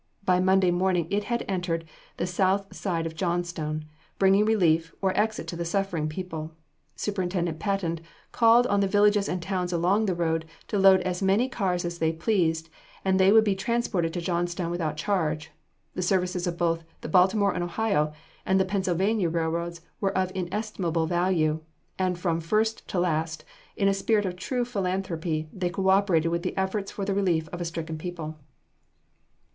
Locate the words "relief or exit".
4.45-5.45